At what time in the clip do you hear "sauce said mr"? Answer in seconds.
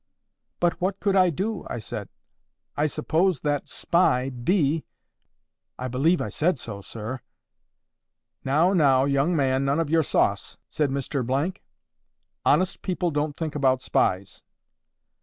10.01-11.55